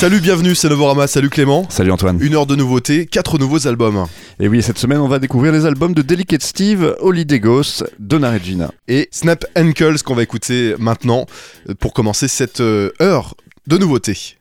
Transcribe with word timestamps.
Salut, 0.00 0.20
bienvenue, 0.22 0.54
c'est 0.54 0.70
Novorama, 0.70 1.06
salut 1.06 1.28
Clément. 1.28 1.66
Salut 1.68 1.90
Antoine. 1.92 2.16
Une 2.22 2.34
heure 2.34 2.46
de 2.46 2.56
nouveautés, 2.56 3.04
quatre 3.04 3.36
nouveaux 3.36 3.66
albums. 3.66 4.06
Et 4.40 4.48
oui, 4.48 4.62
cette 4.62 4.78
semaine, 4.78 4.96
on 4.96 5.08
va 5.08 5.18
découvrir 5.18 5.52
les 5.52 5.66
albums 5.66 5.92
de 5.92 6.00
Delicate 6.00 6.40
Steve, 6.42 6.96
Holiday 7.00 7.38
Ghost, 7.38 7.84
Donna 7.98 8.30
Regina. 8.30 8.72
Et 8.88 9.10
Snap 9.12 9.44
Ankles 9.58 10.00
qu'on 10.02 10.14
va 10.14 10.22
écouter 10.22 10.74
maintenant 10.78 11.26
euh, 11.68 11.74
pour 11.74 11.92
commencer 11.92 12.28
cette 12.28 12.62
euh, 12.62 12.92
heure 13.02 13.34
de 13.66 13.76
nouveautés. 13.76 14.38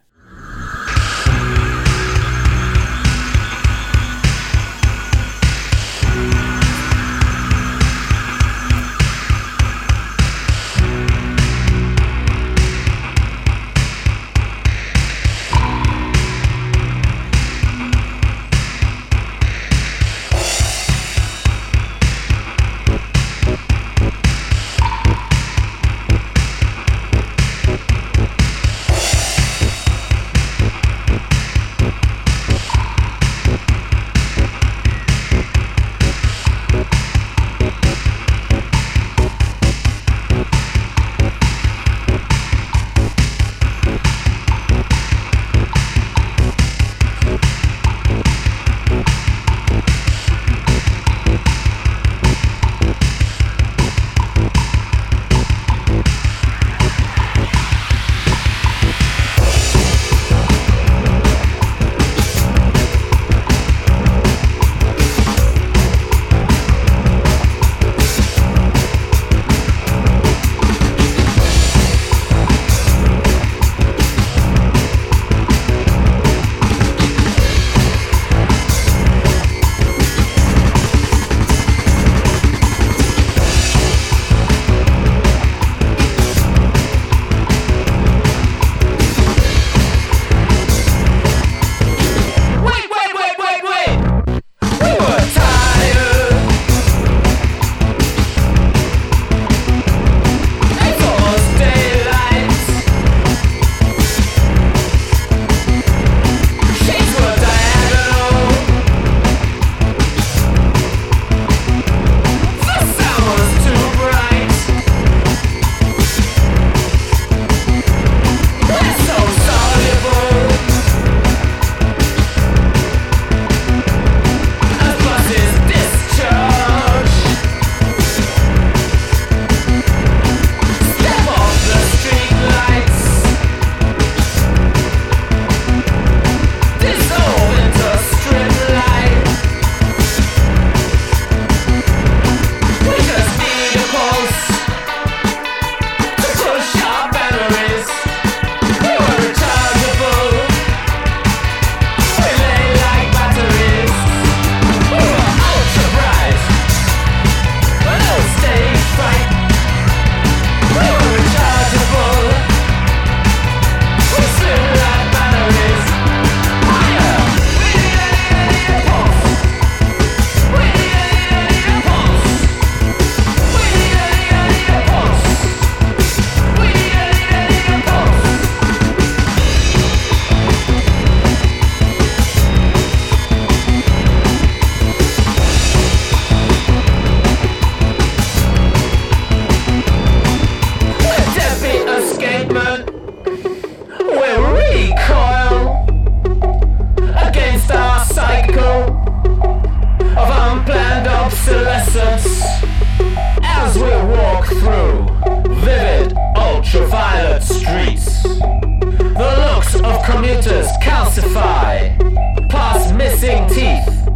missing 213.21 213.47
teeth 213.49 214.07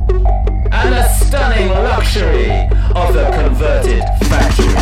and 0.72 0.96
a 0.96 1.10
stunning 1.10 1.68
luxury 1.68 2.50
of 2.96 3.14
the 3.14 3.30
converted 3.34 4.02
factory. 4.30 4.73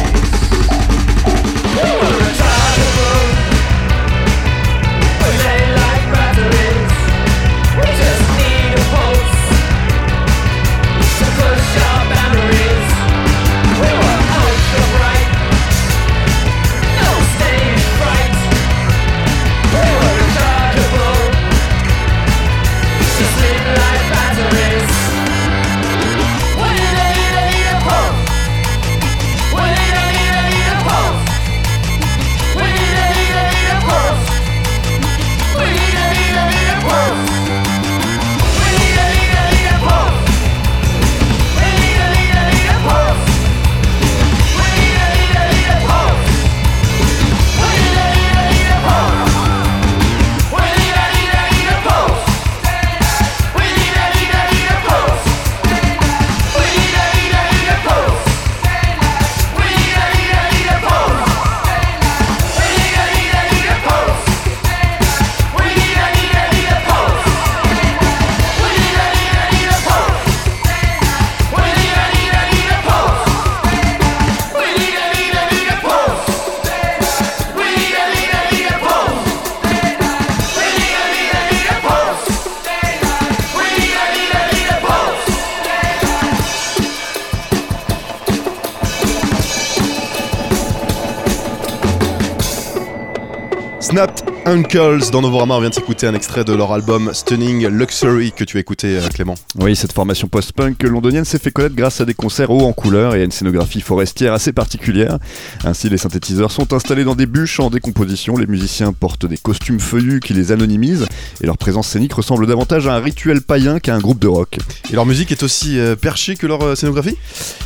Snapped 93.91 94.40
Uncles 94.45 95.11
dans 95.11 95.21
Novorama. 95.21 95.55
On 95.55 95.59
vient 95.59 95.69
de 95.69 95.73
s'écouter 95.75 96.07
un 96.07 96.15
extrait 96.15 96.43
de 96.43 96.53
leur 96.53 96.71
album 96.71 97.11
Stunning 97.13 97.67
Luxury 97.67 98.31
que 98.31 98.43
tu 98.43 98.57
as 98.57 98.59
écouté, 98.59 98.97
euh, 98.97 99.07
Clément. 99.09 99.35
Oui, 99.59 99.75
cette 99.75 99.93
formation 99.93 100.27
post-punk 100.27 100.81
londonienne 100.83 101.25
s'est 101.25 101.37
fait 101.37 101.51
connaître 101.51 101.75
grâce 101.75 102.01
à 102.01 102.05
des 102.05 102.13
concerts 102.13 102.49
hauts 102.49 102.65
en 102.65 102.73
couleur 102.73 103.15
et 103.15 103.21
à 103.21 103.23
une 103.23 103.31
scénographie 103.31 103.81
forestière 103.81 104.33
assez 104.33 104.51
particulière. 104.51 105.19
Ainsi, 105.63 105.89
les 105.89 105.97
synthétiseurs 105.97 106.51
sont 106.51 106.73
installés 106.73 107.03
dans 107.03 107.15
des 107.15 107.27
bûches 107.27 107.59
en 107.59 107.69
décomposition. 107.69 108.35
Les 108.35 108.47
musiciens 108.47 108.93
portent 108.93 109.25
des 109.25 109.37
costumes 109.37 109.79
feuillus 109.79 110.19
qui 110.19 110.33
les 110.33 110.51
anonymisent 110.51 111.05
et 111.41 111.45
leur 111.45 111.57
présence 111.57 111.87
scénique 111.87 112.13
ressemble 112.13 112.47
davantage 112.47 112.87
à 112.87 112.95
un 112.95 112.99
rituel 112.99 113.41
païen 113.41 113.79
qu'à 113.79 113.95
un 113.95 113.99
groupe 113.99 114.19
de 114.19 114.27
rock. 114.27 114.57
Et 114.91 114.95
leur 114.95 115.05
musique 115.05 115.31
est 115.31 115.43
aussi 115.43 115.77
euh, 115.77 115.95
perchée 115.95 116.35
que 116.35 116.47
leur 116.47 116.61
euh, 116.63 116.75
scénographie? 116.75 117.17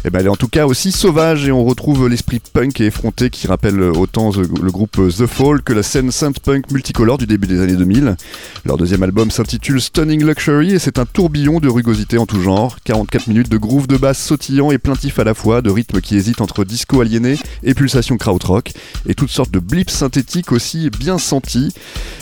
Eh 0.03 0.09
ben, 0.09 0.19
elle 0.19 0.25
est 0.25 0.29
en 0.29 0.35
tout 0.35 0.49
cas 0.49 0.65
aussi 0.65 0.91
sauvage 0.91 1.47
et 1.47 1.51
on 1.51 1.63
retrouve 1.63 2.07
l'esprit 2.09 2.41
punk 2.53 2.81
et 2.81 2.87
effronté 2.87 3.29
qui 3.29 3.47
rappelle 3.47 3.79
autant 3.81 4.31
le 4.31 4.71
groupe 4.71 4.99
The 5.09 5.25
Fall 5.25 5.61
que 5.61 5.73
la 5.73 5.83
scène 5.83 6.11
multicolore 6.71 7.17
du 7.17 7.27
début 7.27 7.47
des 7.47 7.61
années 7.61 7.75
2000. 7.75 8.15
Leur 8.65 8.77
deuxième 8.77 9.03
album 9.03 9.31
s'intitule 9.31 9.81
Stunning 9.81 10.25
Luxury 10.25 10.73
et 10.73 10.79
c'est 10.79 10.99
un 10.99 11.05
tourbillon 11.05 11.59
de 11.59 11.69
rugosité 11.69 12.17
en 12.17 12.25
tout 12.25 12.41
genre. 12.41 12.77
44 12.83 13.27
minutes 13.27 13.49
de 13.49 13.57
groove 13.57 13.87
de 13.87 13.97
basse 13.97 14.19
sautillant 14.19 14.71
et 14.71 14.77
plaintif 14.77 15.19
à 15.19 15.23
la 15.23 15.33
fois, 15.33 15.61
de 15.61 15.69
rythme 15.69 16.01
qui 16.01 16.15
hésite 16.15 16.41
entre 16.41 16.63
disco 16.63 17.01
aliéné 17.01 17.37
et 17.63 17.73
pulsation 17.73 18.17
krautrock, 18.17 18.71
et 19.07 19.15
toutes 19.15 19.29
sortes 19.29 19.51
de 19.51 19.59
blips 19.59 19.91
synthétiques 19.91 20.51
aussi 20.51 20.89
bien 20.89 21.17
sentis. 21.17 21.73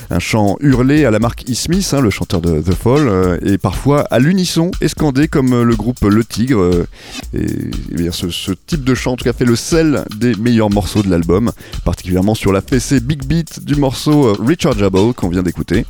Un 0.09 0.19
chant 0.19 0.57
hurlé 0.59 1.05
à 1.05 1.11
la 1.11 1.19
marque 1.19 1.43
E. 1.49 1.53
Smith, 1.53 1.93
hein, 1.93 2.01
le 2.01 2.09
chanteur 2.09 2.41
de 2.41 2.61
The 2.61 2.73
Fall, 2.73 3.07
euh, 3.07 3.37
et 3.41 3.57
parfois 3.57 4.01
à 4.11 4.19
l'unisson 4.19 4.71
et 4.81 4.87
scandé 4.87 5.27
comme 5.27 5.53
euh, 5.53 5.63
le 5.63 5.75
groupe 5.75 6.01
Le 6.01 6.23
Tigre. 6.23 6.61
Euh, 6.61 6.87
et, 7.33 7.47
bien 7.95 8.11
ce, 8.11 8.29
ce, 8.29 8.51
type 8.51 8.83
de 8.83 8.93
chant 8.93 9.13
en 9.13 9.15
tout 9.15 9.25
cas 9.25 9.33
fait 9.33 9.45
le 9.45 9.55
sel 9.55 10.03
des 10.15 10.35
meilleurs 10.35 10.69
morceaux 10.69 11.01
de 11.01 11.09
l'album, 11.09 11.51
particulièrement 11.85 12.35
sur 12.35 12.51
la 12.51 12.61
fessée 12.61 12.99
Big 12.99 13.25
Beat 13.25 13.63
du 13.63 13.75
morceau 13.75 14.32
Rechargeable 14.39 15.13
qu'on 15.13 15.29
vient 15.29 15.43
d'écouter. 15.43 15.85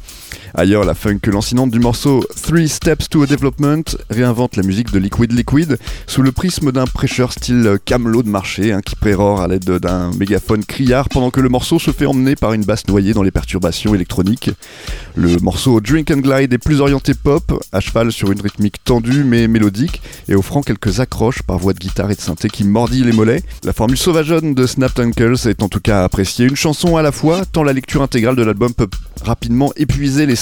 Ailleurs, 0.56 0.86
la 0.86 0.94
funk 0.94 1.18
lancinante 1.26 1.72
du 1.72 1.80
morceau 1.80 2.24
Three 2.44 2.70
Steps 2.70 3.10
to 3.10 3.24
a 3.24 3.26
Development 3.26 3.84
réinvente 4.12 4.56
la 4.56 4.62
musique 4.62 4.92
de 4.92 5.00
Liquid 5.00 5.32
Liquid 5.32 5.80
sous 6.06 6.22
le 6.22 6.32
prisme 6.32 6.72
d'un 6.72 6.86
prêcheur 6.86 7.34
style 7.34 7.80
camelot 7.84 8.22
de 8.22 8.30
marché 8.30 8.72
hein, 8.72 8.82
qui 8.86 8.96
prérore 8.96 9.42
à 9.42 9.48
l'aide 9.48 9.64
d'un 9.64 10.12
mégaphone 10.12 10.64
criard 10.64 11.10
pendant 11.10 11.32
que 11.32 11.42
le 11.42 11.50
morceau 11.50 11.80
se 11.80 11.90
fait 11.90 12.06
emmener 12.06 12.36
par 12.36 12.54
une 12.54 12.66
basse 12.66 12.88
noyée 12.88 13.14
dans 13.14 13.24
les 13.24 13.32
perturbations 13.32 13.96
électroniques. 13.96 14.52
Le 15.16 15.38
morceau 15.40 15.82
Drink 15.82 16.12
and 16.12 16.20
Glide 16.20 16.54
est 16.54 16.60
plus 16.60 16.82
orienté 16.82 17.16
pop, 17.16 17.60
à 17.72 17.80
cheval 17.80 18.12
sur 18.12 18.32
une 18.32 18.42
rythmique 18.42 18.84
tendue 18.84 19.24
mais 19.24 19.48
mélodique 19.48 20.04
et 20.30 20.36
offrant 20.36 20.62
quelques 20.62 21.00
accroches 21.00 21.42
par 21.42 21.58
voix 21.58 21.74
de 21.74 21.80
guitare 21.80 22.12
et 22.12 22.16
de 22.16 22.22
synthé 22.22 22.48
qui 22.48 22.64
mordit 22.64 23.04
les 23.04 23.12
mollets. 23.12 23.42
La 23.64 23.74
formule 23.74 23.98
sauvageonne 23.98 24.54
de 24.54 24.68
Snap 24.68 25.00
Uncles 25.00 25.48
est 25.48 25.64
en 25.64 25.68
tout 25.68 25.82
cas 25.82 26.04
appréciée, 26.04 26.46
une 26.46 26.56
chanson 26.56 26.96
à 26.96 27.02
la 27.02 27.12
fois, 27.12 27.44
tant 27.44 27.64
la 27.64 27.74
lecture 27.74 28.04
intégrale 28.04 28.36
de 28.36 28.44
l'album 28.44 28.72
peut 28.76 28.90
rapidement 29.24 29.72
épuiser 29.78 30.28
les 30.28 30.36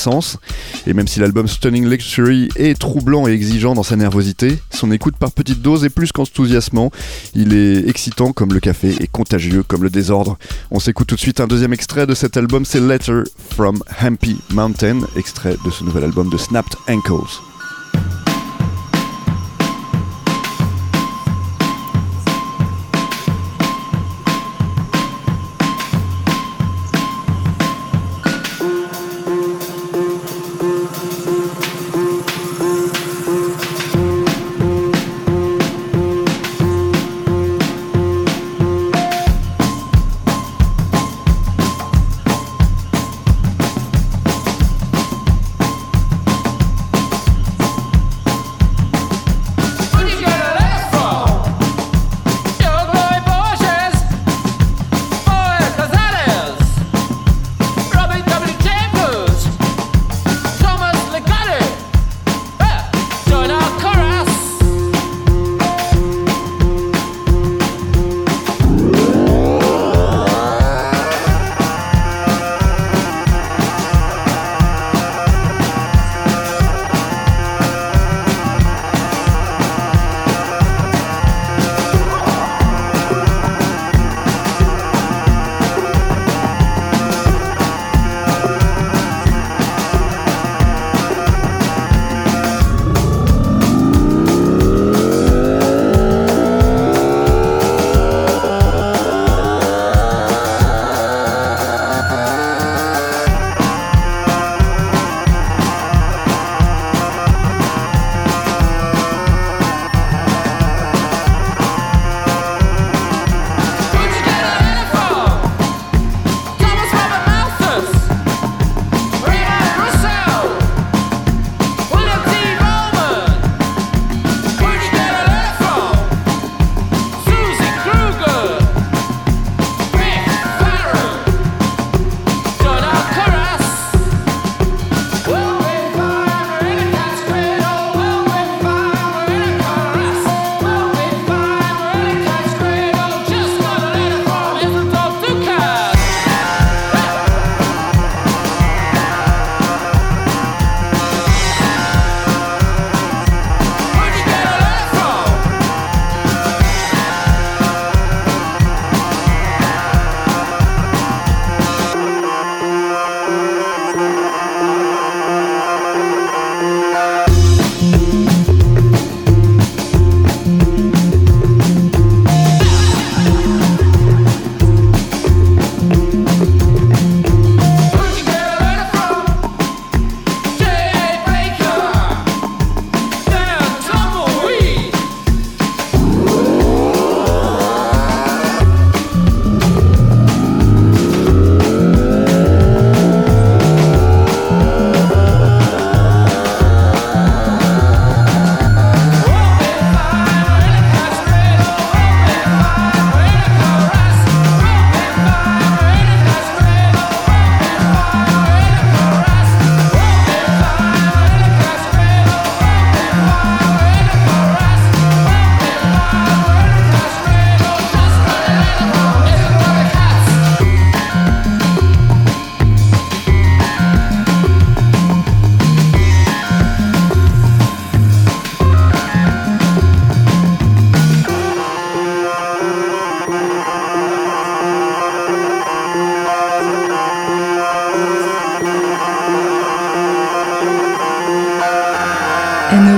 Et 0.88 0.94
même 0.94 1.08
si 1.08 1.20
l'album 1.20 1.48
Stunning 1.48 1.88
Luxury 1.88 2.50
est 2.56 2.80
troublant 2.80 3.28
et 3.28 3.32
exigeant 3.32 3.74
dans 3.74 3.84
sa 3.84 3.96
nervosité, 3.96 4.58
son 4.72 4.92
écoute 4.92 5.16
par 5.18 5.32
petites 5.32 5.62
doses 5.62 5.86
est 5.86 5.90
plus 5.90 6.12
qu'enthousiasmant. 6.12 6.92
Il 7.36 7.54
est 7.54 7.88
excitant 7.88 8.34
comme 8.34 8.54
le 8.54 8.60
café 8.60 8.96
et 9.00 9.08
contagieux 9.08 9.64
comme 9.64 9.84
le 9.84 9.90
désordre. 9.90 10.38
On 10.72 10.80
s'écoute 10.80 11.08
tout 11.08 11.16
de 11.16 11.20
suite 11.20 11.40
un 11.40 11.48
deuxième 11.48 11.74
extrait 11.74 12.08
de 12.08 12.16
cet 12.16 12.38
album, 12.38 12.66
c'est 12.66 12.80
Letter 12.80 13.24
from 13.52 13.84
Hampy 14.02 14.38
Mountain, 14.52 15.02
extrait 15.16 15.56
de 15.66 15.72
ce 15.72 15.84
nouvel 15.84 16.04
album 16.04 16.30
de 16.30 16.38
Snapped 16.38 16.74
Ankles. 16.88 17.51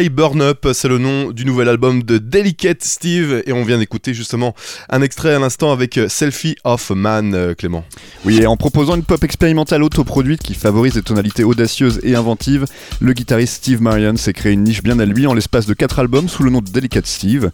I 0.00 0.08
Burn 0.08 0.40
Up, 0.40 0.66
c'est 0.72 0.88
le 0.88 0.96
nom 0.96 1.32
du 1.32 1.44
nouvel 1.44 1.68
album 1.68 2.02
de 2.02 2.16
Delicate 2.16 2.82
Steve 2.82 3.42
et 3.44 3.52
on 3.52 3.62
vient 3.62 3.76
d'écouter 3.76 4.14
justement 4.14 4.54
un 4.88 5.02
extrait 5.02 5.34
à 5.34 5.38
l'instant 5.38 5.70
avec 5.70 6.00
Selfie 6.08 6.56
of 6.64 6.90
Man, 6.90 7.34
euh, 7.34 7.54
Clément. 7.54 7.84
Oui, 8.24 8.38
et 8.38 8.46
en 8.46 8.56
proposant 8.56 8.94
une 8.94 9.02
pop 9.02 9.24
expérimentale 9.24 9.82
autoproduite 9.82 10.44
qui 10.44 10.54
favorise 10.54 10.94
des 10.94 11.02
tonalités 11.02 11.42
audacieuses 11.42 11.98
et 12.04 12.14
inventives, 12.14 12.66
le 13.00 13.12
guitariste 13.14 13.54
Steve 13.54 13.82
Marion 13.82 14.16
s'est 14.16 14.32
créé 14.32 14.52
une 14.52 14.62
niche 14.62 14.84
bien 14.84 15.00
à 15.00 15.04
lui 15.04 15.26
en 15.26 15.34
l'espace 15.34 15.66
de 15.66 15.74
4 15.74 15.98
albums 15.98 16.28
sous 16.28 16.44
le 16.44 16.50
nom 16.50 16.60
de 16.60 16.70
Delicate 16.70 17.06
Steve. 17.06 17.50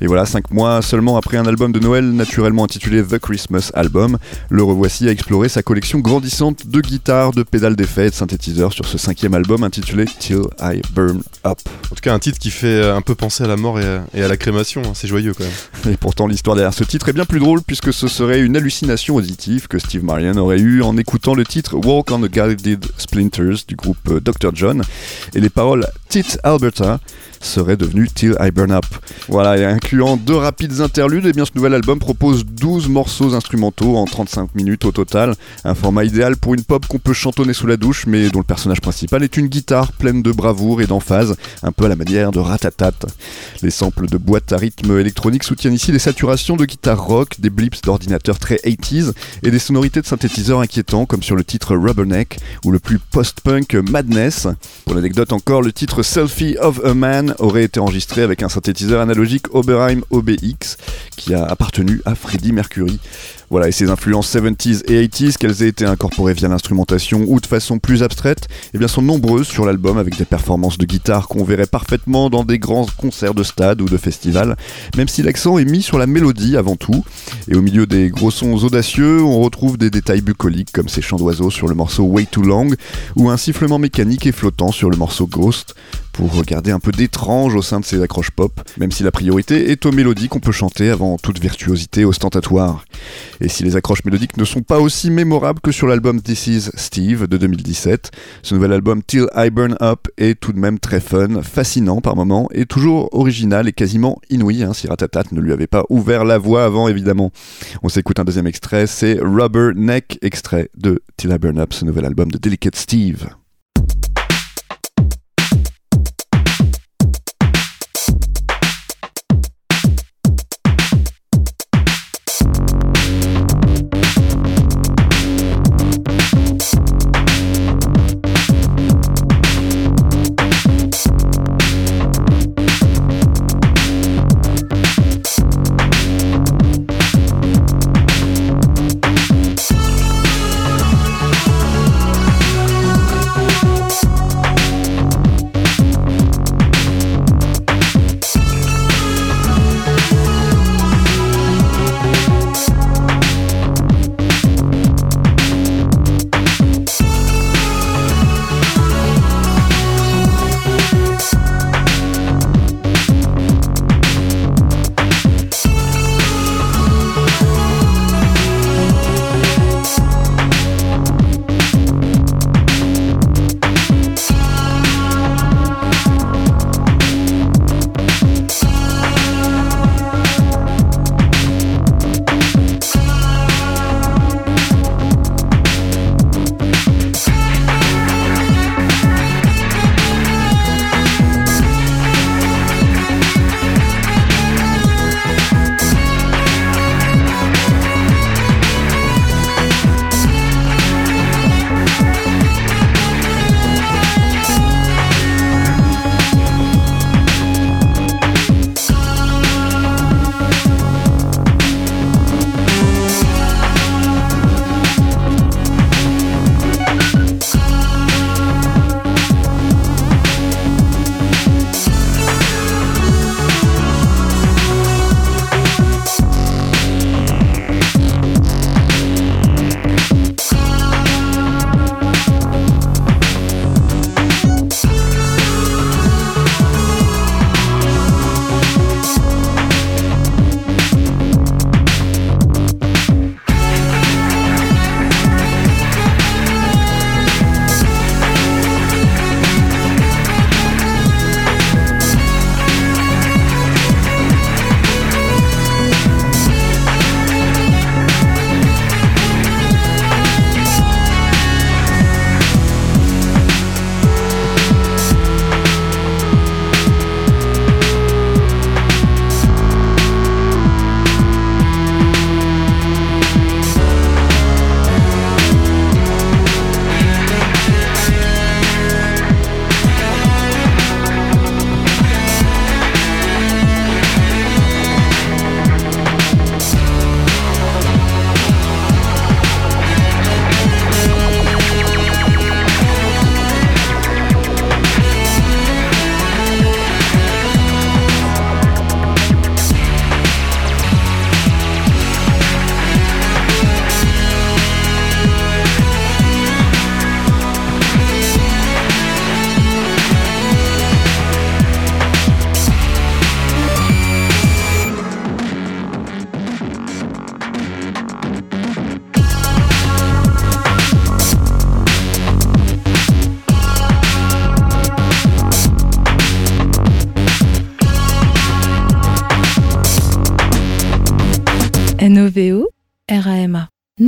Et 0.00 0.06
voilà, 0.06 0.24
5 0.24 0.52
mois 0.52 0.82
seulement 0.82 1.16
après 1.16 1.36
un 1.36 1.46
album 1.46 1.72
de 1.72 1.80
Noël 1.80 2.12
naturellement 2.12 2.62
intitulé 2.62 3.02
The 3.02 3.18
Christmas 3.18 3.72
Album, 3.74 4.18
le 4.50 4.62
revoici 4.62 5.08
à 5.08 5.10
explorer 5.10 5.48
sa 5.48 5.64
collection 5.64 5.98
grandissante 5.98 6.68
de 6.68 6.80
guitares, 6.80 7.32
de 7.32 7.42
pédales 7.42 7.74
d'effets 7.74 8.06
et 8.06 8.10
de 8.10 8.14
synthétiseurs 8.14 8.72
sur 8.72 8.86
ce 8.86 8.98
cinquième 8.98 9.34
album 9.34 9.64
intitulé 9.64 10.04
Till 10.20 10.42
I 10.60 10.80
Burn 10.94 11.22
Up. 11.44 11.58
En 11.90 11.94
tout 11.96 12.02
cas, 12.02 12.14
un 12.14 12.20
titre 12.20 12.38
qui 12.38 12.52
fait 12.52 12.84
un 12.88 13.02
peu 13.02 13.16
penser 13.16 13.42
à 13.42 13.48
la 13.48 13.56
mort 13.56 13.80
et 13.80 14.22
à, 14.22 14.28
la 14.28 14.36
crémation, 14.36 14.82
hein. 14.82 14.92
c'est 14.94 15.08
joyeux 15.08 15.34
quand 15.34 15.44
même. 15.44 15.92
Et 15.92 15.96
pourtant, 15.96 16.28
l'histoire 16.28 16.54
derrière 16.54 16.74
ce 16.74 16.84
titre 16.84 17.08
est 17.08 17.12
bien 17.12 17.24
plus 17.24 17.40
drôle 17.40 17.62
puisque 17.62 17.92
ce 17.92 18.06
serait 18.06 18.40
une 18.40 18.56
hallucination 18.56 19.16
auditive 19.16 19.66
que 19.66 19.80
Steve 19.80 20.03
Marion 20.04 20.36
aurait 20.36 20.60
eu 20.60 20.82
en 20.82 20.96
écoutant 20.96 21.34
le 21.34 21.44
titre 21.44 21.76
Walk 21.76 22.10
on 22.10 22.20
the 22.20 22.30
Guided 22.30 22.84
Splinters 22.98 23.64
du 23.66 23.74
groupe 23.74 23.96
euh, 24.10 24.20
Dr. 24.20 24.50
John 24.52 24.82
et 25.34 25.40
les 25.40 25.48
paroles 25.48 25.86
Tit 26.08 26.36
Alberta 26.42 27.00
serait 27.44 27.76
devenu 27.76 28.08
Till 28.08 28.36
I 28.40 28.50
Burn 28.50 28.72
Up. 28.72 28.86
Voilà, 29.28 29.58
et 29.58 29.64
incluant 29.64 30.16
deux 30.16 30.36
rapides 30.36 30.80
interludes, 30.80 31.26
et 31.26 31.30
eh 31.30 31.32
bien 31.32 31.44
ce 31.44 31.52
nouvel 31.54 31.74
album 31.74 31.98
propose 31.98 32.44
12 32.44 32.88
morceaux 32.88 33.34
instrumentaux 33.34 33.96
en 33.96 34.04
35 34.04 34.54
minutes 34.54 34.84
au 34.84 34.92
total, 34.92 35.34
un 35.64 35.74
format 35.74 36.04
idéal 36.04 36.36
pour 36.36 36.54
une 36.54 36.64
pop 36.64 36.86
qu'on 36.86 36.98
peut 36.98 37.12
chantonner 37.12 37.52
sous 37.52 37.66
la 37.66 37.76
douche, 37.76 38.06
mais 38.06 38.30
dont 38.30 38.40
le 38.40 38.44
personnage 38.44 38.80
principal 38.80 39.22
est 39.22 39.36
une 39.36 39.46
guitare 39.46 39.92
pleine 39.92 40.22
de 40.22 40.32
bravoure 40.32 40.82
et 40.82 40.86
d'emphase, 40.86 41.36
un 41.62 41.72
peu 41.72 41.84
à 41.84 41.88
la 41.88 41.96
manière 41.96 42.32
de 42.32 42.38
Ratatat. 42.38 42.92
Les 43.62 43.70
samples 43.70 44.06
de 44.06 44.16
boîtes 44.16 44.52
à 44.52 44.56
rythme 44.56 44.98
électronique 44.98 45.44
soutiennent 45.44 45.74
ici 45.74 45.92
les 45.92 45.98
saturations 45.98 46.56
de 46.56 46.64
guitare 46.64 47.02
rock, 47.02 47.40
des 47.40 47.50
blips 47.50 47.82
d'ordinateurs 47.82 48.38
très 48.38 48.56
80s 48.56 49.12
et 49.42 49.50
des 49.50 49.58
sonorités 49.58 50.00
de 50.00 50.06
synthétiseurs 50.06 50.60
inquiétants 50.60 51.06
comme 51.06 51.22
sur 51.22 51.36
le 51.36 51.44
titre 51.44 51.76
Rubberneck 51.76 52.38
ou 52.64 52.70
le 52.70 52.78
plus 52.78 52.98
post-punk 52.98 53.74
Madness. 53.74 54.48
Pour 54.84 54.94
l'anecdote 54.94 55.32
encore, 55.32 55.62
le 55.62 55.72
titre 55.72 56.02
Selfie 56.02 56.56
of 56.58 56.84
a 56.84 56.94
Man 56.94 57.33
aurait 57.38 57.64
été 57.64 57.80
enregistré 57.80 58.22
avec 58.22 58.42
un 58.42 58.48
synthétiseur 58.48 59.00
analogique 59.00 59.54
Oberheim 59.54 60.00
OBX 60.10 60.76
qui 61.16 61.34
a 61.34 61.44
appartenu 61.44 62.00
à 62.04 62.14
Freddie 62.14 62.52
Mercury. 62.52 62.98
Voilà, 63.50 63.68
et 63.68 63.72
ces 63.72 63.90
influences 63.90 64.34
70s 64.34 64.82
et 64.90 65.06
80s, 65.06 65.36
qu'elles 65.36 65.62
aient 65.62 65.68
été 65.68 65.84
incorporées 65.84 66.32
via 66.32 66.48
l'instrumentation 66.48 67.24
ou 67.28 67.40
de 67.40 67.46
façon 67.46 67.78
plus 67.78 68.02
abstraite, 68.02 68.48
eh 68.72 68.78
bien 68.78 68.88
sont 68.88 69.02
nombreuses 69.02 69.46
sur 69.46 69.64
l'album 69.64 69.98
avec 69.98 70.16
des 70.16 70.24
performances 70.24 70.78
de 70.78 70.86
guitare 70.86 71.28
qu'on 71.28 71.44
verrait 71.44 71.66
parfaitement 71.66 72.30
dans 72.30 72.42
des 72.42 72.58
grands 72.58 72.86
concerts 72.96 73.34
de 73.34 73.42
stade 73.42 73.80
ou 73.80 73.84
de 73.84 73.96
festivals, 73.96 74.56
même 74.96 75.08
si 75.08 75.22
l'accent 75.22 75.58
est 75.58 75.64
mis 75.64 75.82
sur 75.82 75.98
la 75.98 76.06
mélodie 76.06 76.56
avant 76.56 76.76
tout. 76.76 77.04
Et 77.48 77.54
au 77.54 77.62
milieu 77.62 77.86
des 77.86 78.08
gros 78.08 78.30
sons 78.30 78.64
audacieux, 78.64 79.22
on 79.22 79.40
retrouve 79.40 79.78
des 79.78 79.90
détails 79.90 80.22
bucoliques 80.22 80.72
comme 80.72 80.88
ces 80.88 81.02
chants 81.02 81.18
d'oiseaux 81.18 81.50
sur 81.50 81.68
le 81.68 81.74
morceau 81.74 82.04
Way 82.04 82.26
Too 82.26 82.42
Long 82.42 82.70
ou 83.14 83.30
un 83.30 83.36
sifflement 83.36 83.78
mécanique 83.78 84.26
et 84.26 84.32
flottant 84.32 84.72
sur 84.72 84.90
le 84.90 84.96
morceau 84.96 85.26
Ghost 85.26 85.74
pour 86.14 86.44
garder 86.44 86.70
un 86.70 86.78
peu 86.78 86.92
d'étrange 86.92 87.56
au 87.56 87.62
sein 87.62 87.80
de 87.80 87.84
ces 87.84 88.00
accroches 88.00 88.30
pop, 88.30 88.60
même 88.78 88.92
si 88.92 89.02
la 89.02 89.10
priorité 89.10 89.70
est 89.70 89.84
aux 89.84 89.90
mélodies 89.90 90.28
qu'on 90.28 90.38
peut 90.38 90.52
chanter 90.52 90.88
avant 90.88 91.18
toute 91.18 91.40
virtuosité 91.40 92.04
ostentatoire. 92.04 92.84
Et 93.40 93.48
si 93.48 93.64
les 93.64 93.74
accroches 93.74 94.04
mélodiques 94.04 94.36
ne 94.36 94.44
sont 94.44 94.62
pas 94.62 94.78
aussi 94.78 95.10
mémorables 95.10 95.60
que 95.60 95.72
sur 95.72 95.88
l'album 95.88 96.22
This 96.22 96.46
Is 96.46 96.70
Steve 96.76 97.26
de 97.26 97.36
2017, 97.36 98.12
ce 98.42 98.54
nouvel 98.54 98.72
album 98.72 99.02
Till 99.02 99.26
I 99.34 99.50
Burn 99.50 99.76
Up 99.82 100.06
est 100.16 100.38
tout 100.38 100.52
de 100.52 100.58
même 100.58 100.78
très 100.78 101.00
fun, 101.00 101.42
fascinant 101.42 102.00
par 102.00 102.14
moments, 102.14 102.48
et 102.52 102.64
toujours 102.64 103.08
original 103.12 103.66
et 103.66 103.72
quasiment 103.72 104.20
inouï, 104.30 104.62
hein, 104.62 104.72
si 104.72 104.86
Ratatat 104.86 105.24
ne 105.32 105.40
lui 105.40 105.52
avait 105.52 105.66
pas 105.66 105.84
ouvert 105.88 106.24
la 106.24 106.38
voie 106.38 106.64
avant 106.64 106.86
évidemment. 106.86 107.32
On 107.82 107.88
s'écoute 107.88 108.20
un 108.20 108.24
deuxième 108.24 108.46
extrait, 108.46 108.86
c'est 108.86 109.18
Rubber 109.20 109.70
Neck, 109.74 110.18
extrait 110.22 110.70
de 110.76 111.02
Till 111.16 111.32
I 111.32 111.38
Burn 111.38 111.58
Up, 111.58 111.72
ce 111.72 111.84
nouvel 111.84 112.04
album 112.04 112.30
de 112.30 112.38
Delicate 112.38 112.76
Steve. 112.76 113.26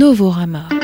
Novorama. 0.07 0.76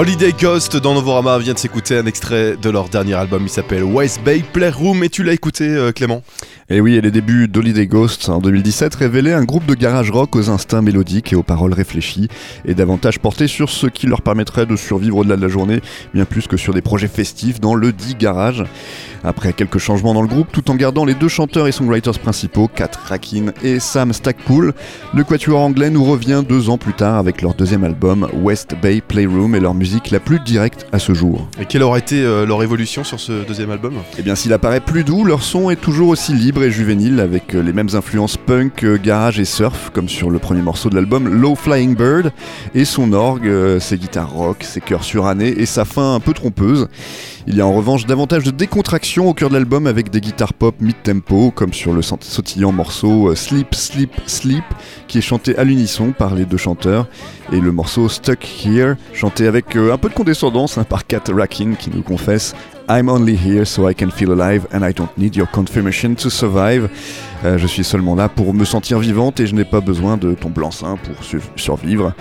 Holiday 0.00 0.32
Ghost 0.32 0.78
dans 0.78 0.94
Novorama 0.94 1.38
vient 1.38 1.52
de 1.52 1.58
s'écouter 1.58 1.98
un 1.98 2.06
extrait 2.06 2.56
de 2.56 2.70
leur 2.70 2.88
dernier 2.88 3.12
album, 3.12 3.42
il 3.42 3.50
s'appelle 3.50 3.84
West 3.84 4.22
Bay 4.24 4.42
Playroom 4.50 5.04
et 5.04 5.10
tu 5.10 5.22
l'as 5.22 5.34
écouté 5.34 5.64
euh, 5.64 5.92
Clément? 5.92 6.22
Et 6.72 6.80
oui, 6.80 6.94
et 6.94 7.00
les 7.00 7.10
débuts 7.10 7.48
d'Holiday 7.48 7.88
Ghost 7.88 8.28
en 8.28 8.38
2017 8.38 8.94
révélaient 8.94 9.32
un 9.32 9.42
groupe 9.42 9.66
de 9.66 9.74
garage 9.74 10.12
rock 10.12 10.36
aux 10.36 10.50
instincts 10.50 10.82
mélodiques 10.82 11.32
et 11.32 11.36
aux 11.36 11.42
paroles 11.42 11.72
réfléchies, 11.72 12.28
et 12.64 12.74
davantage 12.74 13.18
porté 13.18 13.48
sur 13.48 13.68
ce 13.70 13.88
qui 13.88 14.06
leur 14.06 14.22
permettrait 14.22 14.66
de 14.66 14.76
survivre 14.76 15.16
au-delà 15.16 15.34
de 15.36 15.42
la 15.42 15.48
journée, 15.48 15.80
bien 16.14 16.24
plus 16.24 16.46
que 16.46 16.56
sur 16.56 16.72
des 16.72 16.80
projets 16.80 17.08
festifs 17.08 17.60
dans 17.60 17.74
le 17.74 17.92
dit 17.92 18.14
garage. 18.14 18.64
Après 19.24 19.52
quelques 19.52 19.78
changements 19.78 20.14
dans 20.14 20.22
le 20.22 20.28
groupe, 20.28 20.46
tout 20.52 20.70
en 20.70 20.76
gardant 20.76 21.04
les 21.04 21.14
deux 21.14 21.28
chanteurs 21.28 21.66
et 21.66 21.72
songwriters 21.72 22.18
principaux, 22.20 22.68
Kat 22.68 22.92
Rakin 23.08 23.52
et 23.62 23.80
Sam 23.80 24.12
Stackpool, 24.12 24.72
le 25.12 25.24
quatuor 25.24 25.60
anglais 25.60 25.90
nous 25.90 26.04
revient 26.04 26.42
deux 26.48 26.70
ans 26.70 26.78
plus 26.78 26.94
tard 26.94 27.16
avec 27.16 27.42
leur 27.42 27.54
deuxième 27.54 27.84
album, 27.84 28.28
West 28.32 28.76
Bay 28.80 29.02
Playroom, 29.06 29.56
et 29.56 29.60
leur 29.60 29.74
musique 29.74 30.10
la 30.10 30.20
plus 30.20 30.38
directe 30.38 30.86
à 30.92 31.00
ce 31.00 31.14
jour. 31.14 31.48
Et 31.60 31.66
quelle 31.66 31.82
aurait 31.82 31.98
été 31.98 32.22
euh, 32.22 32.46
leur 32.46 32.62
évolution 32.62 33.02
sur 33.04 33.18
ce 33.18 33.44
deuxième 33.44 33.72
album? 33.72 33.94
Eh 34.18 34.22
bien, 34.22 34.36
s'il 34.36 34.52
apparaît 34.52 34.80
plus 34.80 35.04
doux, 35.04 35.24
leur 35.24 35.42
son 35.42 35.68
est 35.68 35.76
toujours 35.76 36.08
aussi 36.08 36.32
libre 36.32 36.59
et 36.62 36.70
juvénile, 36.70 37.20
avec 37.20 37.54
euh, 37.54 37.62
les 37.62 37.72
mêmes 37.72 37.88
influences 37.94 38.36
punk, 38.36 38.84
euh, 38.84 38.98
garage 39.02 39.38
et 39.40 39.44
surf, 39.44 39.90
comme 39.92 40.08
sur 40.08 40.30
le 40.30 40.38
premier 40.38 40.62
morceau 40.62 40.90
de 40.90 40.94
l'album, 40.94 41.28
Low 41.28 41.54
Flying 41.54 41.94
Bird, 41.94 42.32
et 42.74 42.84
son 42.84 43.12
orgue, 43.12 43.78
ses 43.78 43.98
guitares 43.98 44.32
rock, 44.32 44.58
ses 44.62 44.80
chœurs 44.80 45.04
surannés 45.04 45.48
et 45.48 45.66
sa 45.66 45.84
fin 45.84 46.14
un 46.14 46.20
peu 46.20 46.32
trompeuse. 46.32 46.88
Il 47.46 47.56
y 47.56 47.60
a 47.60 47.66
en 47.66 47.72
revanche 47.72 48.06
davantage 48.06 48.44
de 48.44 48.50
décontraction 48.50 49.28
au 49.28 49.34
cœur 49.34 49.48
de 49.48 49.54
l'album 49.54 49.86
avec 49.86 50.10
des 50.10 50.20
guitares 50.20 50.52
pop 50.52 50.74
mid-tempo, 50.80 51.50
comme 51.50 51.72
sur 51.72 51.92
le 51.92 52.02
sautillant 52.02 52.72
morceau 52.72 53.30
euh, 53.30 53.34
Sleep, 53.34 53.74
Sleep, 53.74 54.12
Sleep, 54.26 54.64
qui 55.08 55.18
est 55.18 55.22
chanté 55.22 55.56
à 55.56 55.64
l'unisson 55.64 56.12
par 56.12 56.34
les 56.34 56.44
deux 56.44 56.58
chanteurs, 56.58 57.08
et 57.52 57.60
le 57.60 57.72
morceau 57.72 58.08
Stuck 58.08 58.46
Here, 58.64 58.96
chanté 59.14 59.46
avec 59.46 59.76
euh, 59.76 59.92
un 59.92 59.96
peu 59.96 60.08
de 60.08 60.14
condescendance 60.14 60.76
hein, 60.76 60.84
par 60.84 61.06
Kat 61.06 61.22
Rackin, 61.32 61.74
qui 61.78 61.90
nous 61.90 62.02
confesse 62.02 62.54
I'm 62.88 63.08
only 63.08 63.36
here 63.36 63.64
so 63.64 63.88
I 63.88 63.94
can 63.94 64.10
feel 64.10 64.32
alive 64.32 64.66
and 64.72 64.82
I 64.82 64.92
don't 64.92 65.16
need 65.16 65.36
your 65.36 65.46
confirmation 65.46 66.14
to 66.16 66.28
survive. 66.28 66.90
Euh, 67.44 67.56
je 67.56 67.66
suis 67.66 67.84
seulement 67.84 68.14
là 68.14 68.28
pour 68.28 68.52
me 68.52 68.64
sentir 68.64 68.98
vivante 68.98 69.40
et 69.40 69.46
je 69.46 69.54
n'ai 69.54 69.64
pas 69.64 69.80
besoin 69.80 70.18
de 70.18 70.34
ton 70.34 70.50
blanc-seing 70.50 70.98
pour 70.98 71.14
survivre. 71.56 72.12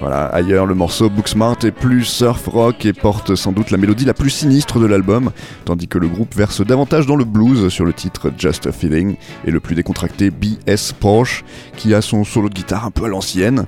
Voilà, 0.00 0.26
ailleurs 0.26 0.66
le 0.66 0.74
morceau 0.74 1.08
Booksmart 1.08 1.58
est 1.64 1.70
plus 1.70 2.04
surf 2.04 2.46
rock 2.48 2.84
et 2.84 2.92
porte 2.92 3.36
sans 3.36 3.52
doute 3.52 3.70
la 3.70 3.78
mélodie 3.78 4.04
la 4.04 4.14
plus 4.14 4.30
sinistre 4.30 4.80
de 4.80 4.86
l'album, 4.86 5.30
tandis 5.64 5.86
que 5.86 5.98
le 5.98 6.08
groupe 6.08 6.34
verse 6.34 6.60
davantage 6.60 7.06
dans 7.06 7.16
le 7.16 7.24
blues 7.24 7.68
sur 7.68 7.84
le 7.84 7.92
titre 7.92 8.32
Just 8.36 8.66
a 8.66 8.72
Feeling 8.72 9.14
et 9.44 9.52
le 9.52 9.60
plus 9.60 9.76
décontracté 9.76 10.30
BS 10.30 10.92
Porsche 10.98 11.44
qui 11.76 11.94
a 11.94 12.02
son 12.02 12.24
solo 12.24 12.48
de 12.48 12.54
guitare 12.54 12.84
un 12.84 12.90
peu 12.90 13.04
à 13.04 13.08
l'ancienne. 13.08 13.66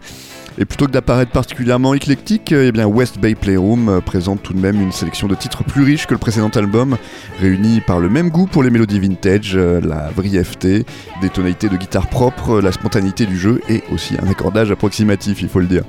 Et 0.59 0.65
plutôt 0.65 0.87
que 0.87 0.91
d'apparaître 0.91 1.33
particulièrement 1.33 1.93
éclectique, 1.93 2.53
eh 2.53 2.73
West 2.85 3.19
Bay 3.19 3.35
Playroom 3.35 3.91
euh, 3.91 4.01
présente 4.01 4.43
tout 4.43 4.55
de 4.55 4.59
même 4.59 4.81
une 4.81 4.93
sélection 4.93 5.29
de 5.29 5.35
titres 5.35 5.65
plus 5.65 5.83
riches 5.83 6.07
que 6.07 6.15
le 6.15 6.19
précédent 6.19 6.49
album, 6.49 6.97
réunis 7.39 7.83
par 7.83 8.01
le 8.01 8.09
même 8.09 8.31
goût 8.31 8.47
pour 8.47 8.63
les 8.63 8.71
mélodies 8.71 8.99
vintage, 8.99 9.53
euh, 9.55 9.83
la 9.83 10.11
brièveté, 10.17 10.87
des 11.21 11.29
tonalités 11.29 11.69
de 11.69 11.77
guitare 11.77 12.09
propres, 12.09 12.63
la 12.63 12.73
spontanéité 12.73 13.27
du 13.27 13.37
jeu 13.37 13.61
et 13.69 13.83
aussi 13.93 14.15
un 14.23 14.29
accordage 14.29 14.71
approximatif, 14.71 15.43
il 15.43 15.49
faut 15.49 15.61
le 15.61 15.67
dire. 15.67 15.83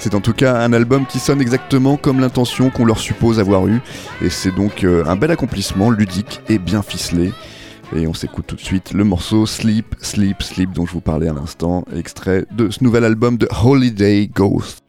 C'est 0.00 0.16
en 0.16 0.20
tout 0.20 0.32
cas 0.32 0.56
un 0.56 0.72
album 0.72 1.06
qui 1.06 1.20
sonne 1.20 1.40
exactement 1.40 1.96
comme 1.96 2.18
l'intention 2.18 2.70
qu'on 2.70 2.84
leur 2.84 2.98
suppose 2.98 3.38
avoir 3.38 3.68
eu, 3.68 3.80
et 4.22 4.30
c'est 4.30 4.54
donc 4.54 4.82
euh, 4.82 5.04
un 5.06 5.14
bel 5.14 5.30
accomplissement 5.30 5.88
ludique 5.88 6.40
et 6.48 6.58
bien 6.58 6.82
ficelé. 6.82 7.30
Et 7.94 8.06
on 8.06 8.14
s'écoute 8.14 8.46
tout 8.46 8.56
de 8.56 8.60
suite 8.60 8.92
le 8.92 9.02
morceau 9.02 9.46
Sleep, 9.46 9.96
Sleep, 10.00 10.42
Sleep 10.42 10.72
dont 10.72 10.86
je 10.86 10.92
vous 10.92 11.00
parlais 11.00 11.28
à 11.28 11.32
l'instant, 11.32 11.84
extrait 11.94 12.46
de 12.52 12.70
ce 12.70 12.84
nouvel 12.84 13.04
album 13.04 13.36
de 13.36 13.48
Holiday 13.64 14.28
Ghost. 14.32 14.84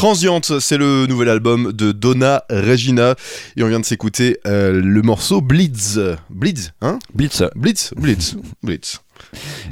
Transiente, 0.00 0.60
c'est 0.60 0.78
le 0.78 1.04
nouvel 1.06 1.28
album 1.28 1.72
de 1.72 1.92
Donna 1.92 2.44
Regina 2.48 3.16
et 3.58 3.62
on 3.62 3.68
vient 3.68 3.80
de 3.80 3.84
s'écouter 3.84 4.38
euh, 4.46 4.80
le 4.82 5.02
morceau 5.02 5.42
Blitz. 5.42 6.00
Blitz, 6.30 6.72
hein 6.80 6.98
Blitz. 7.14 7.42
Blitz, 7.54 7.92
Blitz, 7.98 8.36
Blitz. 8.62 9.02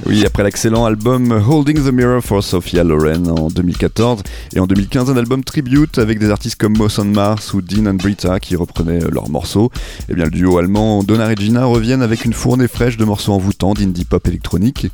Oui, 0.04 0.26
après 0.26 0.44
l'excellent 0.44 0.84
album 0.84 1.32
Holding 1.32 1.82
the 1.82 1.90
Mirror 1.90 2.22
for 2.22 2.44
Sophia 2.44 2.84
Loren 2.84 3.26
en 3.26 3.48
2014 3.48 4.22
et 4.54 4.60
en 4.60 4.66
2015 4.66 5.08
un 5.08 5.16
album 5.16 5.42
tribute 5.42 5.96
avec 5.96 6.18
des 6.18 6.30
artistes 6.30 6.60
comme 6.60 6.76
Moss 6.76 6.98
on 6.98 7.06
Mars 7.06 7.54
ou 7.54 7.62
Dean 7.62 7.86
and 7.86 7.94
Brita 7.94 8.38
qui 8.38 8.54
reprenaient 8.54 9.02
euh, 9.02 9.10
leurs 9.10 9.30
morceaux, 9.30 9.70
et 10.00 10.04
eh 10.10 10.14
bien 10.14 10.24
le 10.26 10.30
duo 10.30 10.58
allemand 10.58 11.02
Donna 11.04 11.26
Regina 11.26 11.64
reviennent 11.64 12.02
avec 12.02 12.26
une 12.26 12.34
fournée 12.34 12.68
fraîche 12.68 12.98
de 12.98 13.04
morceaux 13.06 13.32
envoûtants 13.32 13.72
d'indie 13.72 14.04
pop 14.04 14.28
électronique. 14.28 14.88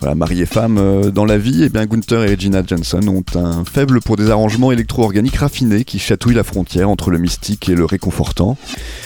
Voilà, 0.00 0.14
mari 0.14 0.40
et 0.40 0.46
femme 0.46 0.78
euh, 0.78 1.10
dans 1.10 1.26
la 1.26 1.36
vie, 1.36 1.62
et 1.62 1.66
eh 1.66 1.68
bien 1.68 1.84
Gunther 1.84 2.24
et 2.24 2.34
Regina 2.34 2.62
Johnson 2.66 3.06
ont 3.06 3.38
un 3.38 3.66
faible 3.66 4.00
pour 4.00 4.16
des 4.16 4.30
arrangements 4.30 4.72
électro-organiques 4.72 5.36
raffinés 5.36 5.84
qui 5.84 5.98
chatouillent 5.98 6.34
la 6.34 6.42
frontière 6.42 6.88
entre 6.88 7.10
le 7.10 7.18
mystique 7.18 7.68
et 7.68 7.74
le 7.74 7.84
réconfortant. 7.84 8.56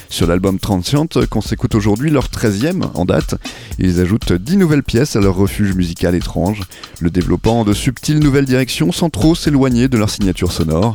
Sur 0.09 0.29
l'album 0.29 0.61
Transient, 0.61 1.09
qu'on 1.29 1.41
s'écoute 1.41 1.75
aujourd'hui, 1.75 2.11
leur 2.11 2.29
13e 2.29 2.85
en 2.95 3.05
date, 3.07 3.35
ils 3.81 4.01
ajoutent 4.01 4.33
10 4.33 4.57
nouvelles 4.57 4.85
pièces 4.85 5.17
à 5.17 5.21
leur 5.21 5.35
refuge 5.35 5.75
musical 5.75 6.15
étrange, 6.15 6.61
le 7.01 7.11
développant 7.11 7.65
de 7.65 7.73
subtiles 7.73 8.21
nouvelles 8.21 8.45
directions 8.45 8.93
sans 8.93 9.11
trop 9.11 9.35
s'éloigner 9.35 9.89
de 9.89 9.99
leur 9.99 10.11
signature 10.11 10.53
sonore. 10.53 10.95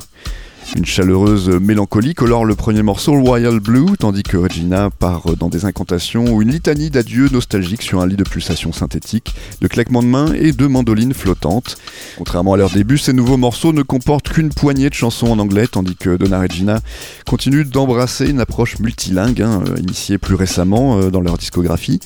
Une 0.75 0.85
chaleureuse 0.85 1.49
mélancolie 1.49 2.13
colore 2.13 2.45
le 2.45 2.53
premier 2.53 2.83
morceau 2.83 3.19
Royal 3.19 3.59
Blue, 3.59 3.97
tandis 3.97 4.21
que 4.21 4.37
Regina 4.37 4.91
part 4.91 5.35
dans 5.35 5.49
des 5.49 5.65
incantations 5.65 6.31
ou 6.31 6.43
une 6.43 6.51
litanie 6.51 6.91
d'adieu 6.91 7.27
nostalgique 7.31 7.81
sur 7.81 8.01
un 8.01 8.07
lit 8.07 8.15
de 8.15 8.23
pulsations 8.23 8.71
synthétiques, 8.71 9.33
de 9.61 9.67
claquements 9.67 10.03
de 10.03 10.07
mains 10.07 10.31
et 10.33 10.51
de 10.51 10.67
mandolines 10.67 11.15
flottantes. 11.15 11.77
Contrairement 12.17 12.53
à 12.53 12.57
leur 12.57 12.69
début, 12.69 12.99
ces 12.99 13.13
nouveaux 13.13 13.35
morceaux 13.35 13.73
ne 13.73 13.81
comportent 13.81 14.29
qu'une 14.29 14.49
poignée 14.49 14.89
de 14.89 14.93
chansons 14.93 15.27
en 15.27 15.39
anglais, 15.39 15.65
tandis 15.67 15.95
que 15.95 16.15
Donna 16.17 16.39
Regina 16.39 16.81
continue 17.25 17.65
d'embrasser 17.65 18.29
une 18.29 18.39
approche 18.39 18.79
multilingue, 18.79 19.41
hein, 19.41 19.63
initiée 19.77 20.19
plus 20.19 20.35
récemment 20.35 20.99
euh, 20.99 21.09
dans 21.09 21.21
leur 21.21 21.37
discographie. 21.37 21.99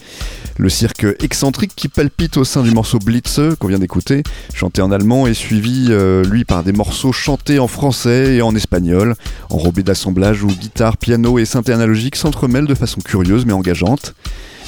Le 0.58 0.70
cirque 0.70 1.06
excentrique 1.20 1.74
qui 1.76 1.90
palpite 1.90 2.38
au 2.38 2.46
sein 2.46 2.64
du 2.64 2.72
morceau 2.72 3.00
Blitz 3.00 3.42
qu'on 3.60 3.68
vient 3.68 3.80
d'écouter, 3.80 4.24
chanté 4.54 4.82
en 4.82 4.92
allemand, 4.92 5.28
est 5.28 5.34
suivi 5.34 5.88
euh, 5.90 6.24
lui 6.24 6.46
par 6.46 6.64
des 6.64 6.72
morceaux 6.72 7.12
chantés 7.12 7.60
en 7.60 7.68
français 7.68 8.36
et 8.36 8.42
en 8.42 8.53
espagnol, 8.56 9.16
enrobés 9.50 9.84
d'assemblage 9.84 10.44
où 10.44 10.48
guitare, 10.48 10.98
piano 10.98 11.40
et 11.40 11.46
synthé 11.46 11.74
analogique 11.74 12.16
s'entremêlent 12.16 12.68
de 12.68 12.76
façon 12.76 13.02
curieuse 13.02 13.46
mais 13.46 13.54
engageante. 13.54 14.16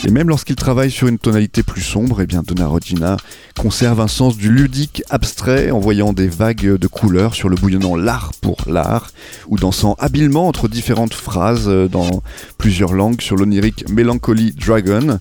Et 0.04 0.12
même 0.12 0.30
lorsqu'il 0.30 0.56
travaille 0.56 0.92
sur 0.92 1.08
une 1.08 1.18
tonalité 1.18 1.64
plus 1.64 1.82
sombre, 1.82 2.22
eh 2.22 2.28
bien 2.28 2.44
Donna 2.44 2.68
Regina 2.68 3.18
conserve 3.60 4.02
un 4.02 4.08
sens 4.08 4.38
du 4.38 4.52
ludique 4.52 5.04
abstrait 5.10 5.72
en 5.72 5.80
voyant 5.80 6.14
des 6.14 6.28
vagues 6.28 6.78
de 6.78 6.88
couleurs 6.88 7.34
sur 7.34 7.50
le 7.50 7.56
bouillonnant 7.56 7.96
l'art 7.96 8.32
pour 8.42 8.58
l'art, 8.68 9.10
ou 9.48 9.58
dansant 9.58 9.96
habilement 9.98 10.48
entre 10.48 10.68
différentes 10.68 11.14
phrases 11.14 11.68
dans 11.68 12.22
plusieurs 12.58 12.94
langues 12.94 13.22
sur 13.22 13.36
l'onirique 13.36 13.90
Melancholy 13.90 14.52
Dragon. 14.52 15.20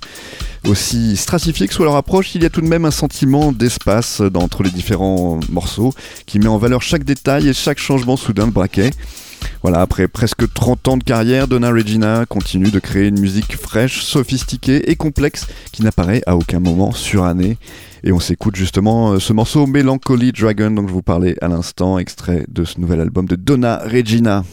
Aussi 0.68 1.16
stratifié 1.16 1.68
que 1.68 1.74
soit 1.74 1.84
leur 1.84 1.96
approche, 1.96 2.34
il 2.34 2.42
y 2.42 2.46
a 2.46 2.50
tout 2.50 2.62
de 2.62 2.66
même 2.66 2.84
un 2.84 2.90
sentiment 2.90 3.52
d'espace 3.52 4.22
entre 4.34 4.62
les 4.62 4.70
différents 4.70 5.38
morceaux 5.50 5.94
qui 6.26 6.38
met 6.38 6.48
en 6.48 6.58
valeur 6.58 6.82
chaque 6.82 7.04
détail 7.04 7.48
et 7.48 7.52
chaque 7.52 7.78
changement 7.78 8.16
soudain 8.16 8.46
de 8.46 8.52
braquet. 8.52 8.90
Voilà, 9.62 9.80
après 9.80 10.08
presque 10.08 10.52
30 10.52 10.88
ans 10.88 10.96
de 10.96 11.04
carrière, 11.04 11.48
Donna 11.48 11.70
Regina 11.70 12.26
continue 12.26 12.70
de 12.70 12.78
créer 12.78 13.08
une 13.08 13.20
musique 13.20 13.56
fraîche, 13.56 14.02
sophistiquée 14.02 14.90
et 14.90 14.96
complexe 14.96 15.46
qui 15.72 15.82
n'apparaît 15.82 16.22
à 16.26 16.36
aucun 16.36 16.60
moment 16.60 16.92
surannée. 16.92 17.58
Et 18.02 18.12
on 18.12 18.20
s'écoute 18.20 18.56
justement 18.56 19.12
euh, 19.12 19.20
ce 19.20 19.32
morceau 19.32 19.66
Melancholy 19.66 20.32
Dragon 20.32 20.70
dont 20.70 20.86
je 20.86 20.92
vous 20.92 21.02
parlais 21.02 21.36
à 21.40 21.48
l'instant, 21.48 21.98
extrait 21.98 22.44
de 22.48 22.64
ce 22.64 22.78
nouvel 22.78 23.00
album 23.00 23.26
de 23.26 23.36
Donna 23.36 23.82
Regina. 23.84 24.44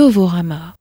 Novorama 0.00 0.79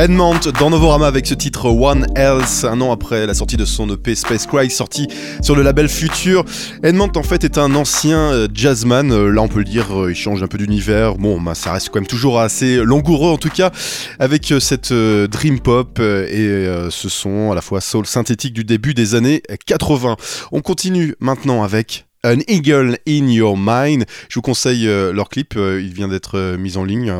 Edmond 0.00 0.40
dans 0.58 0.70
Novorama 0.70 1.06
avec 1.06 1.26
ce 1.26 1.34
titre 1.34 1.66
One 1.66 2.06
Else, 2.16 2.64
un 2.64 2.80
an 2.80 2.90
après 2.90 3.26
la 3.26 3.34
sortie 3.34 3.58
de 3.58 3.66
son 3.66 3.86
EP 3.90 4.14
Space 4.14 4.46
Cry, 4.46 4.70
sorti 4.70 5.06
sur 5.42 5.54
le 5.54 5.60
label 5.60 5.90
Future. 5.90 6.42
Edmond 6.82 7.12
en 7.16 7.22
fait 7.22 7.44
est 7.44 7.58
un 7.58 7.74
ancien 7.74 8.16
euh, 8.16 8.48
jazzman, 8.50 9.12
euh, 9.12 9.30
là 9.30 9.42
on 9.42 9.48
peut 9.48 9.58
le 9.58 9.66
dire, 9.66 10.00
euh, 10.00 10.10
il 10.10 10.14
change 10.14 10.42
un 10.42 10.46
peu 10.46 10.56
d'univers, 10.56 11.16
bon 11.16 11.38
bah, 11.38 11.54
ça 11.54 11.72
reste 11.72 11.90
quand 11.90 12.00
même 12.00 12.06
toujours 12.06 12.40
assez 12.40 12.76
langoureux 12.76 13.30
en 13.30 13.36
tout 13.36 13.50
cas, 13.50 13.72
avec 14.18 14.54
cette 14.58 14.90
dream 14.90 15.60
pop 15.60 15.98
et 15.98 16.66
ce 16.88 17.10
son 17.10 17.52
à 17.52 17.54
la 17.54 17.60
fois 17.60 17.82
soul 17.82 18.06
synthétique 18.06 18.54
du 18.54 18.64
début 18.64 18.94
des 18.94 19.14
années 19.14 19.42
80. 19.66 20.16
On 20.50 20.62
continue 20.62 21.14
maintenant 21.20 21.62
avec 21.62 22.06
An 22.24 22.38
Eagle 22.48 22.98
in 23.08 23.28
Your 23.28 23.56
Mind. 23.58 24.04
Je 24.28 24.34
vous 24.34 24.42
conseille 24.42 24.86
euh, 24.86 25.12
leur 25.12 25.30
clip, 25.30 25.54
euh, 25.56 25.80
il 25.82 25.94
vient 25.94 26.08
d'être 26.08 26.36
euh, 26.36 26.58
mis 26.58 26.76
en 26.76 26.84
ligne 26.84 27.12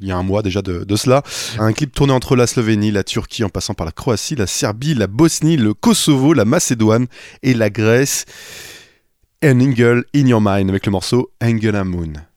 il 0.00 0.06
y 0.06 0.10
a 0.10 0.16
un 0.16 0.22
mois 0.22 0.42
déjà 0.42 0.60
de, 0.60 0.84
de 0.84 0.96
cela. 0.96 1.22
Un 1.58 1.72
clip 1.72 1.94
tourné 1.94 2.12
entre 2.12 2.34
la 2.34 2.46
Slovénie, 2.46 2.90
la 2.90 3.04
Turquie, 3.04 3.44
en 3.44 3.48
passant 3.48 3.74
par 3.74 3.86
la 3.86 3.92
Croatie, 3.92 4.34
la 4.34 4.46
Serbie, 4.46 4.94
la 4.94 5.06
Bosnie, 5.06 5.56
le 5.56 5.74
Kosovo, 5.74 6.32
la 6.32 6.44
Macédoine 6.44 7.06
et 7.42 7.54
la 7.54 7.70
Grèce. 7.70 8.24
An 9.44 9.58
Eagle 9.60 10.04
in 10.14 10.26
Your 10.26 10.40
Mind 10.42 10.68
avec 10.68 10.84
le 10.84 10.92
morceau 10.92 11.30
Angela 11.40 11.84
Moon. 11.84 12.29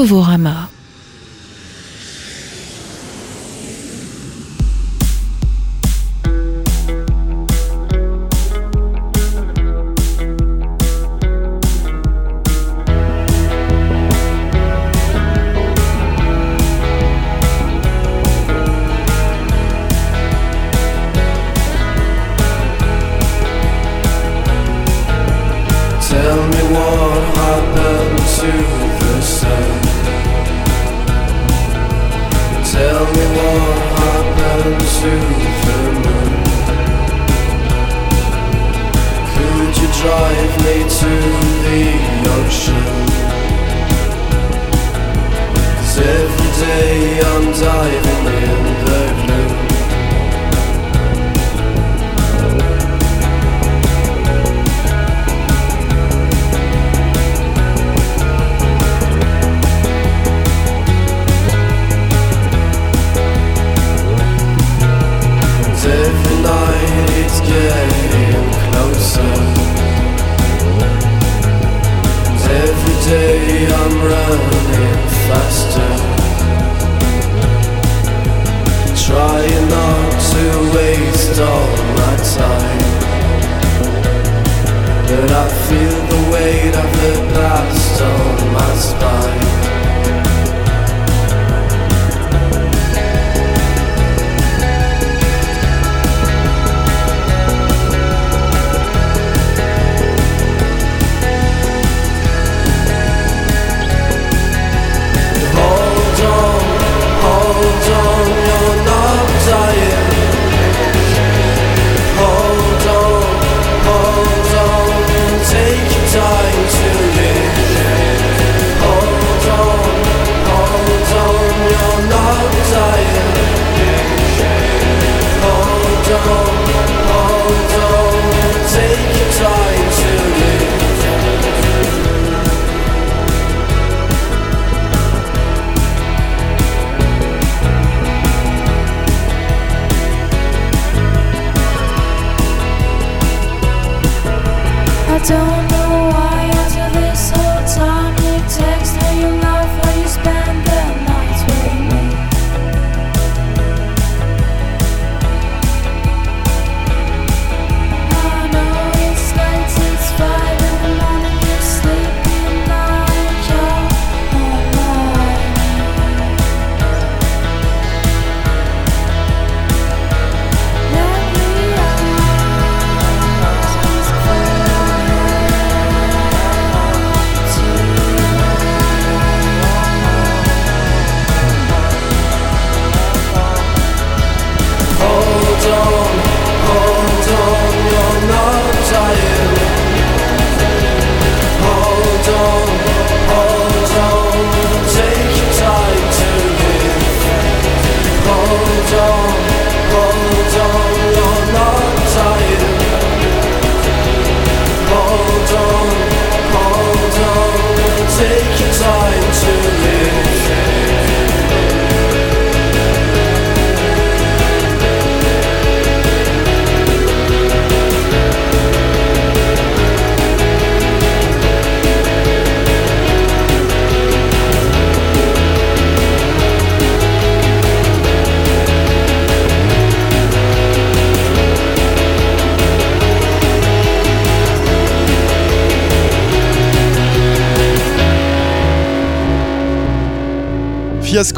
Novorama. 0.00 0.69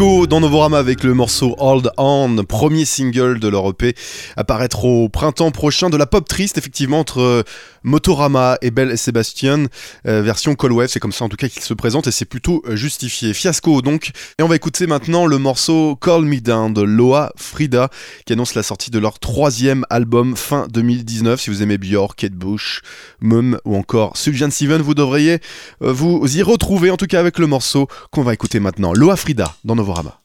Dans 0.02 0.40
Novorama 0.40 0.78
avec 0.78 1.04
le 1.04 1.14
morceau 1.14 1.54
Hold 1.58 1.92
On, 1.96 2.34
premier 2.44 2.84
single 2.84 3.38
de 3.38 3.46
leur 3.46 3.68
EP, 3.70 3.94
apparaître 4.36 4.84
au 4.84 5.08
printemps 5.08 5.52
prochain 5.52 5.90
de 5.90 5.96
la 5.96 6.06
pop 6.06 6.26
triste, 6.26 6.58
effectivement, 6.58 6.98
entre 6.98 7.20
euh, 7.20 7.42
Motorama 7.84 8.58
et 8.62 8.70
Belle 8.70 8.90
et 8.90 8.96
Sébastien, 8.96 9.66
euh, 10.06 10.22
version 10.22 10.54
Call 10.54 10.72
Wave, 10.72 10.88
c'est 10.88 11.00
comme 11.00 11.12
ça 11.12 11.24
en 11.24 11.28
tout 11.28 11.36
cas 11.36 11.48
qu'il 11.48 11.62
se 11.62 11.74
présente 11.74 12.06
et 12.06 12.12
c'est 12.12 12.24
plutôt 12.24 12.62
euh, 12.66 12.76
justifié. 12.76 13.34
Fiasco 13.34 13.82
donc, 13.82 14.12
et 14.38 14.42
on 14.42 14.48
va 14.48 14.56
écouter 14.56 14.86
maintenant 14.86 15.26
le 15.26 15.38
morceau 15.38 15.96
Call 15.96 16.22
Me 16.24 16.40
Down 16.40 16.72
de 16.72 16.82
Loa 16.82 17.32
Frida, 17.36 17.90
qui 18.26 18.32
annonce 18.32 18.54
la 18.54 18.62
sortie 18.62 18.90
de 18.90 18.98
leur 18.98 19.18
troisième 19.18 19.84
album 19.90 20.36
fin 20.36 20.66
2019. 20.68 21.40
Si 21.40 21.50
vous 21.50 21.62
aimez 21.62 21.78
Björk, 21.78 22.16
Kate 22.16 22.32
Bush, 22.32 22.82
Mum 23.20 23.58
ou 23.64 23.76
encore 23.76 24.16
Sufjan 24.16 24.50
Steven, 24.50 24.82
vous 24.82 24.94
devriez 24.94 25.40
euh, 25.82 25.92
vous 25.92 26.24
y 26.36 26.42
retrouver, 26.42 26.90
en 26.90 26.96
tout 26.96 27.06
cas 27.06 27.20
avec 27.20 27.38
le 27.38 27.46
morceau 27.46 27.88
qu'on 28.10 28.22
va 28.22 28.32
écouter 28.32 28.60
maintenant. 28.60 28.92
Loa 28.92 29.16
Frida 29.16 29.54
dans 29.64 29.74
Novorama. 29.74 30.21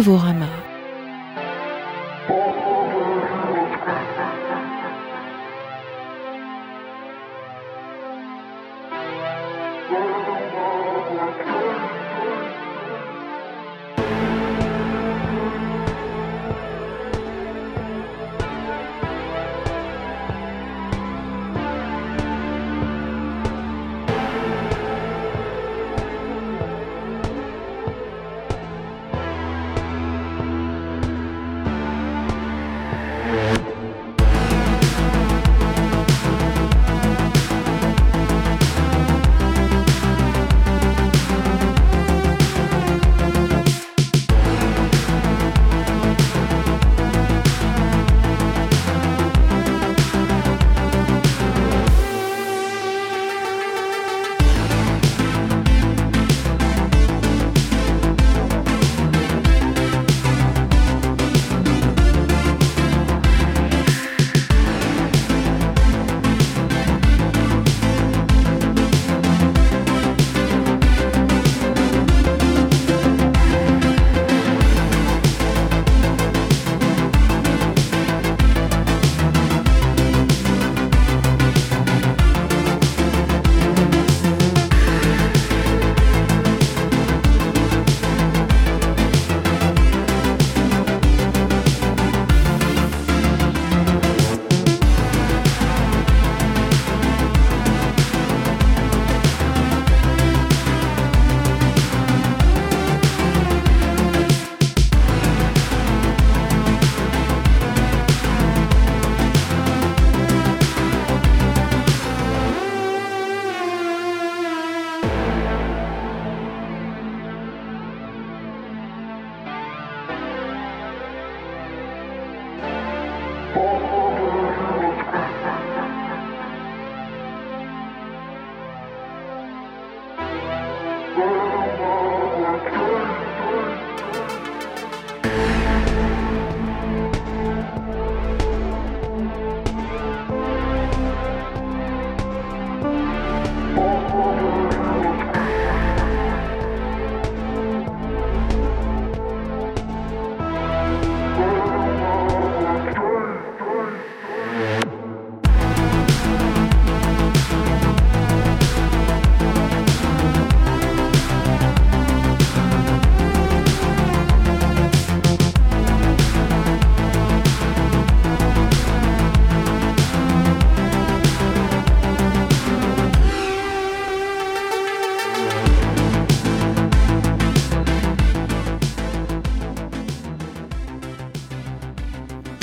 Novorama. 0.00 0.29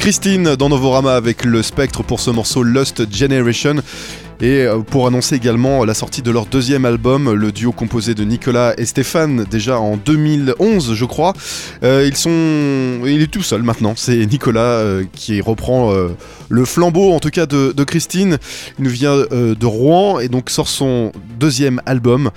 Christine 0.07 0.55
dans 0.55 0.69
Novorama 0.69 1.15
avec 1.17 1.43
le 1.43 1.61
spectre 1.61 2.01
pour 2.01 2.21
ce 2.21 2.29
morceau 2.29 2.63
Lost 2.63 3.13
Generation. 3.13 3.75
Et 4.39 4.61
euh, 4.61 4.79
pour 4.79 5.07
annoncer 5.07 5.35
également 5.35 5.83
la 5.83 5.93
sortie 5.93 6.21
de 6.21 6.31
leur 6.31 6.45
deuxième 6.45 6.85
album, 6.85 7.33
le 7.33 7.51
duo 7.51 7.71
composé 7.71 8.13
de 8.13 8.23
Nicolas 8.23 8.73
et 8.77 8.85
Stéphane, 8.85 9.45
déjà 9.49 9.79
en 9.79 9.97
2011, 9.97 10.93
je 10.93 11.05
crois. 11.05 11.33
Euh, 11.83 12.05
ils 12.07 12.15
sont, 12.15 13.05
il 13.05 13.21
est 13.21 13.31
tout 13.31 13.41
seul 13.41 13.63
maintenant. 13.63 13.93
C'est 13.95 14.25
Nicolas 14.25 14.59
euh, 14.59 15.03
qui 15.13 15.41
reprend 15.41 15.91
euh, 15.91 16.09
le 16.49 16.65
flambeau, 16.65 17.13
en 17.13 17.19
tout 17.19 17.29
cas 17.29 17.45
de, 17.45 17.73
de 17.75 17.83
Christine. 17.83 18.37
Il 18.77 18.85
nous 18.85 18.91
vient 18.91 19.15
de 19.17 19.65
Rouen 19.65 20.19
et 20.19 20.29
donc 20.29 20.49
sort 20.49 20.67
son 20.67 21.11
deuxième 21.39 21.81
album. 21.85 22.29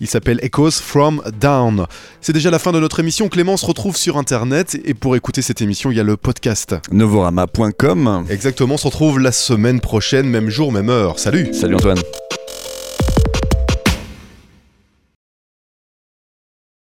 Il 0.00 0.06
s'appelle 0.06 0.38
Echoes 0.42 0.72
from 0.72 1.22
Down. 1.40 1.86
C'est 2.20 2.32
déjà 2.32 2.50
la 2.50 2.58
fin 2.58 2.72
de 2.72 2.80
notre 2.80 3.00
émission. 3.00 3.28
Clément 3.28 3.56
se 3.56 3.66
retrouve 3.66 3.96
sur 3.96 4.16
Internet 4.16 4.78
et 4.84 4.94
pour 4.94 5.16
écouter 5.16 5.42
cette 5.42 5.62
émission, 5.62 5.90
il 5.90 5.96
y 5.96 6.00
a 6.00 6.04
le 6.04 6.16
podcast. 6.16 6.74
Novorama.com. 6.92 8.26
Exactement. 8.30 8.74
On 8.74 8.78
se 8.78 8.86
retrouve 8.86 9.20
la 9.20 9.32
semaine 9.32 9.80
prochaine, 9.80 10.28
même 10.28 10.50
jour, 10.50 10.72
même 10.72 10.90
heure. 10.90 11.18
Salut. 11.52 11.84
Antoine. 11.84 12.25